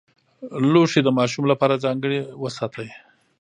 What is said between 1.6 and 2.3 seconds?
ځانګړي